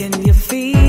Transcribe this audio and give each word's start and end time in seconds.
Can 0.00 0.24
you 0.24 0.32
feel? 0.32 0.79